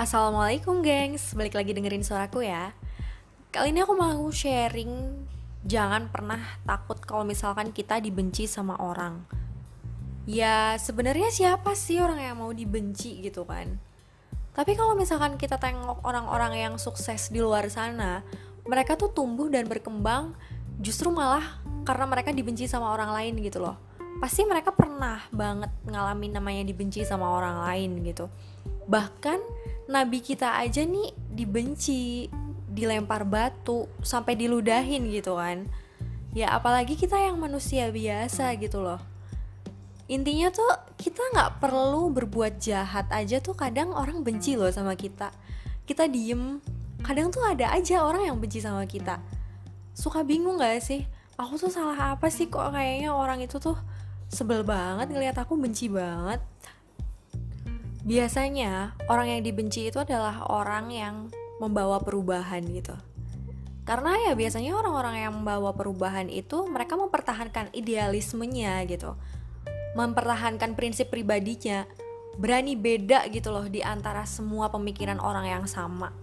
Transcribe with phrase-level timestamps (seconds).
[0.00, 2.72] Assalamualaikum gengs, balik lagi dengerin suaraku ya.
[3.52, 5.12] Kali ini aku mau sharing
[5.60, 9.28] Jangan pernah takut kalau misalkan kita dibenci sama orang.
[10.24, 13.76] Ya sebenarnya siapa sih orang yang mau dibenci gitu kan?
[14.56, 18.24] Tapi kalau misalkan kita tengok orang-orang yang sukses di luar sana
[18.64, 20.32] Mereka tuh tumbuh dan berkembang
[20.80, 23.76] Justru malah karena mereka dibenci sama orang lain gitu loh.
[24.16, 28.32] Pasti mereka pernah banget ngalamin namanya dibenci sama orang lain gitu
[28.90, 29.38] Bahkan
[29.86, 32.26] nabi kita aja nih dibenci
[32.70, 35.70] dilempar batu sampai diludahin gitu kan.
[36.34, 38.98] Ya apalagi kita yang manusia biasa gitu loh.
[40.10, 40.66] Intinya tuh
[40.98, 45.30] kita nggak perlu berbuat jahat aja tuh kadang orang benci loh sama kita.
[45.86, 46.58] Kita diem
[47.06, 49.22] kadang tuh ada aja orang yang benci sama kita.
[49.94, 51.06] Suka bingung gak sih?
[51.38, 53.78] Aku tuh salah apa sih kok kayaknya orang itu tuh
[54.30, 56.38] sebel banget ngeliat aku benci banget
[58.04, 61.14] biasanya orang yang dibenci itu adalah orang yang
[61.60, 62.96] membawa perubahan gitu.
[63.84, 69.18] Karena ya biasanya orang-orang yang membawa perubahan itu mereka mempertahankan idealismenya gitu.
[69.98, 71.84] Mempertahankan prinsip pribadinya,
[72.38, 76.14] berani beda gitu loh di antara semua pemikiran orang yang sama.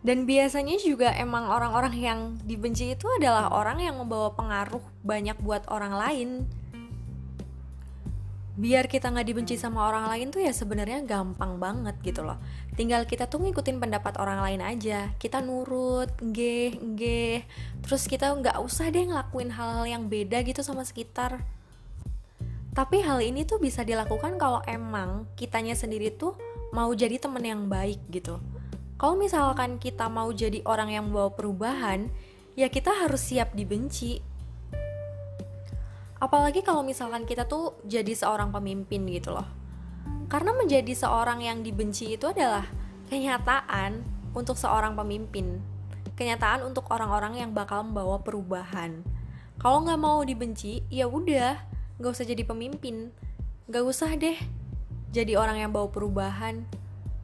[0.00, 5.68] Dan biasanya juga emang orang-orang yang dibenci itu adalah orang yang membawa pengaruh banyak buat
[5.68, 6.28] orang lain
[8.60, 12.36] biar kita nggak dibenci sama orang lain tuh ya sebenarnya gampang banget gitu loh.
[12.76, 15.16] Tinggal kita tuh ngikutin pendapat orang lain aja.
[15.16, 17.36] Kita nurut nggih nggih
[17.80, 21.40] terus kita nggak usah deh ngelakuin hal-hal yang beda gitu sama sekitar.
[22.76, 26.36] Tapi hal ini tuh bisa dilakukan kalau emang kitanya sendiri tuh
[26.76, 28.38] mau jadi temen yang baik gitu.
[29.00, 32.12] Kalau misalkan kita mau jadi orang yang membawa perubahan
[32.60, 34.20] ya kita harus siap dibenci
[36.20, 39.48] apalagi kalau misalkan kita tuh jadi seorang pemimpin gitu loh.
[40.30, 42.68] Karena menjadi seorang yang dibenci itu adalah
[43.10, 44.04] kenyataan
[44.36, 45.58] untuk seorang pemimpin.
[46.14, 49.02] Kenyataan untuk orang-orang yang bakal membawa perubahan.
[49.58, 51.58] Kalau nggak mau dibenci ya udah
[51.98, 53.10] nggak usah jadi pemimpin.
[53.66, 54.38] Nggak usah deh
[55.10, 56.68] jadi orang yang bawa perubahan.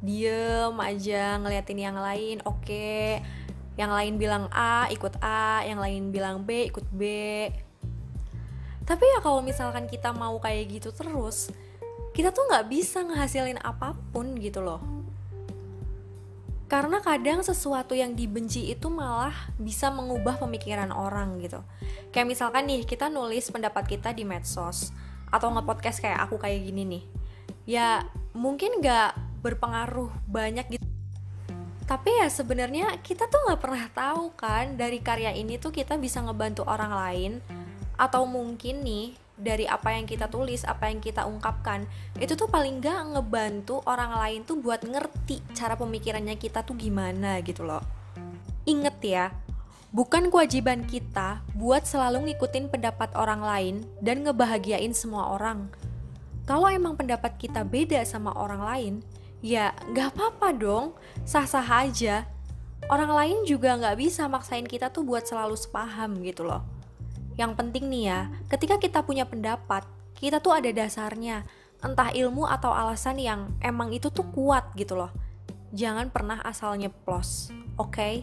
[0.00, 2.65] Diem aja ngeliatin yang lain oke.
[2.65, 3.21] Okay.
[3.76, 5.60] yang lain bilang A ikut A.
[5.62, 7.03] Yang lain bilang B ikut B
[8.86, 11.50] tapi ya kalau misalkan kita mau kayak gitu terus
[12.16, 14.80] kita tuh nggak bisa ngehasilin apa pun gitu loh.
[16.66, 21.60] Karena kadang sesuatu yang dibenci itu malah bisa mengubah pemikiran orang gitu.
[22.10, 24.91] Kayak misalkan nih kita nulis pendapat kita di medsos
[25.28, 27.04] atau nge-podcast kayak aku kayak gini nih.
[27.68, 27.88] Ya
[28.32, 30.86] mungkin nggak berpengaruh banyak gitu.
[31.86, 36.18] Tapi ya sebenarnya kita tuh nggak pernah tahu kan dari karya ini tuh kita bisa
[36.24, 37.32] ngebantu orang lain
[37.97, 41.84] atau mungkin nih dari apa yang kita tulis, apa yang kita ungkapkan,
[42.17, 47.45] itu tuh paling gak ngebantu orang lain tuh buat ngerti cara pemikirannya kita tuh gimana
[47.45, 47.84] gitu loh.
[48.65, 49.37] Ingat ya,
[49.93, 55.69] bukan kewajiban kita buat selalu ngikutin pendapat orang lain dan ngebahagiain semua orang.
[56.49, 58.95] Kalau emang pendapat kita beda sama orang lain,
[59.45, 60.84] ya gak apa-apa dong,
[61.28, 62.25] sah-sah aja.
[62.89, 66.75] Orang lain juga gak bisa maksain kita tuh buat selalu sepaham gitu loh
[67.36, 69.84] yang penting nih ya, ketika kita punya pendapat,
[70.16, 71.44] kita tuh ada dasarnya,
[71.84, 75.12] entah ilmu atau alasan yang emang itu tuh kuat gitu loh.
[75.76, 77.92] Jangan pernah asal nyeplos, oke?
[77.92, 78.14] Okay?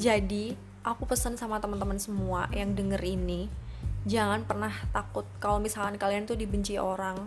[0.00, 3.52] Jadi, aku pesan sama teman-teman semua yang denger ini,
[4.08, 7.20] jangan pernah takut kalau misalkan kalian tuh dibenci orang.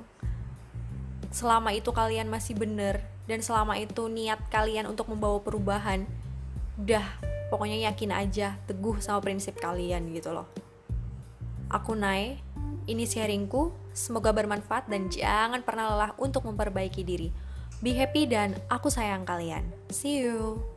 [1.29, 6.09] Selama itu kalian masih bener dan selama itu niat kalian untuk membawa perubahan,
[6.81, 10.47] udah pokoknya yakin aja teguh sama prinsip kalian gitu loh.
[11.68, 12.40] Aku Nai
[12.88, 13.75] ini sharingku.
[13.97, 17.34] Semoga bermanfaat dan jangan pernah lelah untuk memperbaiki diri.
[17.81, 19.66] Be happy dan aku sayang kalian.
[19.90, 20.76] See you